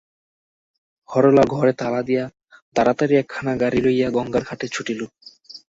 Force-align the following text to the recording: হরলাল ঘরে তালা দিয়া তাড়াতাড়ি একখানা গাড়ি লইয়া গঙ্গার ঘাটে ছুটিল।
হরলাল 1.09 1.47
ঘরে 1.53 1.73
তালা 1.79 2.01
দিয়া 2.01 2.25
তাড়াতাড়ি 2.75 3.13
একখানা 3.17 3.53
গাড়ি 3.61 3.79
লইয়া 3.85 4.09
গঙ্গার 4.15 4.43
ঘাটে 4.43 4.65
ছুটিল। 4.67 5.01